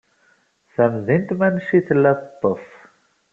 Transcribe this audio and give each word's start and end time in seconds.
Tamdint 0.73 1.29
manec 1.39 1.69
i 1.77 1.79
tella 1.87 2.11
teṭṭes. 2.21 2.65